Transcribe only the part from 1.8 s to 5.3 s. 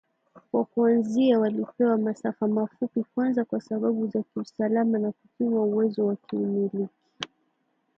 masafa mafupi kwanza kwa sababu za kiusalama na